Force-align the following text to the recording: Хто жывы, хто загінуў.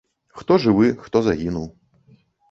Хто 0.37 0.55
жывы, 0.63 0.87
хто 1.03 1.21
загінуў. 1.27 1.67